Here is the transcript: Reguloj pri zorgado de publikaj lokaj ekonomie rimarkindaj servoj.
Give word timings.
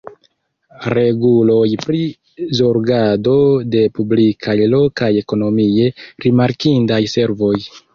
Reguloj 0.97 1.65
pri 1.83 1.99
zorgado 2.61 3.37
de 3.77 3.85
publikaj 4.01 4.59
lokaj 4.75 5.15
ekonomie 5.25 5.97
rimarkindaj 6.29 7.05
servoj. 7.19 7.59